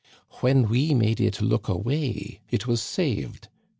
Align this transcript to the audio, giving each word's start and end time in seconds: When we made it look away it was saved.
When 0.39 0.67
we 0.67 0.95
made 0.95 1.21
it 1.21 1.41
look 1.43 1.67
away 1.67 2.41
it 2.49 2.65
was 2.65 2.81
saved. 2.81 3.49